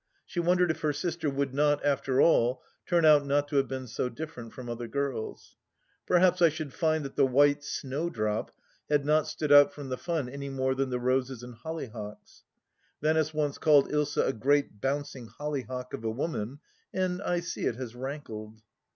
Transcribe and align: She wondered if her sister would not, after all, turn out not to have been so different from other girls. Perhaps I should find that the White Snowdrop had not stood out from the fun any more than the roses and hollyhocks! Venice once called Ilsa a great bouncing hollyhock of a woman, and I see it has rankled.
She 0.25 0.39
wondered 0.39 0.71
if 0.71 0.79
her 0.81 0.93
sister 0.93 1.29
would 1.29 1.53
not, 1.53 1.85
after 1.85 2.19
all, 2.19 2.63
turn 2.87 3.05
out 3.05 3.23
not 3.23 3.47
to 3.49 3.57
have 3.57 3.67
been 3.67 3.85
so 3.85 4.09
different 4.09 4.51
from 4.51 4.67
other 4.67 4.87
girls. 4.87 5.57
Perhaps 6.07 6.41
I 6.41 6.49
should 6.49 6.73
find 6.73 7.05
that 7.05 7.15
the 7.15 7.27
White 7.27 7.63
Snowdrop 7.63 8.49
had 8.89 9.05
not 9.05 9.27
stood 9.27 9.51
out 9.51 9.75
from 9.75 9.89
the 9.89 9.99
fun 9.99 10.27
any 10.27 10.49
more 10.49 10.73
than 10.73 10.89
the 10.89 10.99
roses 10.99 11.43
and 11.43 11.53
hollyhocks! 11.53 12.45
Venice 12.99 13.31
once 13.31 13.59
called 13.59 13.91
Ilsa 13.91 14.25
a 14.25 14.33
great 14.33 14.81
bouncing 14.81 15.27
hollyhock 15.27 15.93
of 15.93 16.03
a 16.03 16.09
woman, 16.09 16.61
and 16.91 17.21
I 17.21 17.39
see 17.41 17.65
it 17.67 17.75
has 17.75 17.93
rankled. 17.93 18.63